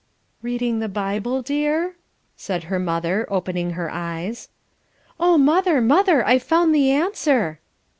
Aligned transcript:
"Reading 0.41 0.79
the 0.79 0.89
Bible, 0.89 1.43
dear?" 1.43 1.95
said 2.35 2.63
her 2.63 2.79
mother, 2.79 3.27
opening 3.29 3.73
her 3.77 3.91
eyes. 3.91 4.49
"Oh, 5.19 5.37
mother, 5.37 5.79
mother, 5.79 6.25
I've 6.25 6.41
found 6.41 6.73
the 6.73 6.89
answer." 6.89 7.59